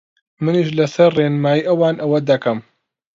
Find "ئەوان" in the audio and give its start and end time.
1.67-1.95